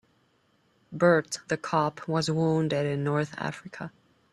Bert 0.91 1.41
the 1.47 1.57
cop 1.57 2.07
was 2.07 2.27
wounded 2.27 2.87
in 2.87 3.03
North 3.03 3.35
Africa. 3.37 3.91